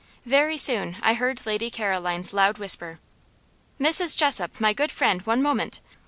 [0.25, 2.97] Very soon I heard Lady Caroline's loud whisper;
[3.79, 4.17] "Mrs.
[4.17, 5.79] Jessop, my good friend, one moment.